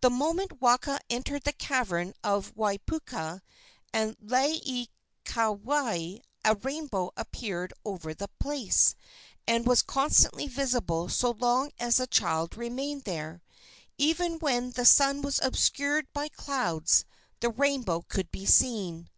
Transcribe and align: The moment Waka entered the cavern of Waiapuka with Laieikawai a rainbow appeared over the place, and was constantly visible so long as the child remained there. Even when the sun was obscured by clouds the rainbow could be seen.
The 0.00 0.10
moment 0.10 0.60
Waka 0.60 1.00
entered 1.10 1.42
the 1.42 1.52
cavern 1.52 2.14
of 2.22 2.54
Waiapuka 2.54 3.42
with 3.92 4.16
Laieikawai 4.24 6.22
a 6.44 6.54
rainbow 6.54 7.10
appeared 7.16 7.72
over 7.84 8.14
the 8.14 8.28
place, 8.38 8.94
and 9.48 9.66
was 9.66 9.82
constantly 9.82 10.46
visible 10.46 11.08
so 11.08 11.32
long 11.32 11.72
as 11.80 11.96
the 11.96 12.06
child 12.06 12.56
remained 12.56 13.02
there. 13.02 13.42
Even 13.98 14.38
when 14.38 14.70
the 14.70 14.86
sun 14.86 15.20
was 15.20 15.40
obscured 15.42 16.06
by 16.12 16.28
clouds 16.28 17.04
the 17.40 17.50
rainbow 17.50 18.02
could 18.08 18.30
be 18.30 18.46
seen. 18.46 19.08